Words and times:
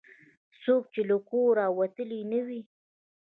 څوک 0.63 0.83
چې 0.93 1.01
له 1.09 1.17
کوره 1.29 1.65
وتلي 1.79 2.21
نه 2.31 2.39
وي. 2.47 2.61